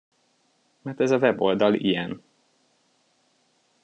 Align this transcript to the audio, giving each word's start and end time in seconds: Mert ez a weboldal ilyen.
Mert 0.81 0.99
ez 0.99 1.11
a 1.11 1.17
weboldal 1.17 1.73
ilyen. 1.73 2.21